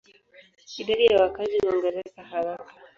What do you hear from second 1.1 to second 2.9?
wakazi huongezeka haraka.